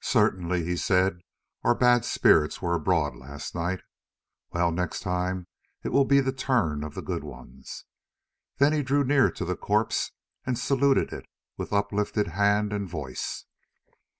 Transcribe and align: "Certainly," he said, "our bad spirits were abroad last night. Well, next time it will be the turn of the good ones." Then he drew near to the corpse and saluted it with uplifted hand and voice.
"Certainly," 0.00 0.62
he 0.62 0.76
said, 0.76 1.22
"our 1.64 1.74
bad 1.74 2.04
spirits 2.04 2.62
were 2.62 2.76
abroad 2.76 3.16
last 3.16 3.52
night. 3.52 3.80
Well, 4.52 4.70
next 4.70 5.00
time 5.00 5.48
it 5.82 5.88
will 5.88 6.04
be 6.04 6.20
the 6.20 6.30
turn 6.30 6.84
of 6.84 6.94
the 6.94 7.02
good 7.02 7.24
ones." 7.24 7.84
Then 8.58 8.72
he 8.72 8.84
drew 8.84 9.02
near 9.02 9.28
to 9.32 9.44
the 9.44 9.56
corpse 9.56 10.12
and 10.46 10.56
saluted 10.56 11.12
it 11.12 11.26
with 11.56 11.72
uplifted 11.72 12.28
hand 12.28 12.72
and 12.72 12.88
voice. 12.88 13.44